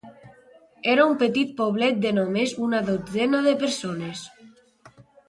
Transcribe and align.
Era 0.93 1.03
un 1.09 1.11
petit 1.23 1.51
poblet 1.59 1.99
de 2.05 2.13
només 2.19 2.53
una 2.69 2.79
dotzena 2.87 3.43
de 3.49 3.55
persones. 3.65 4.25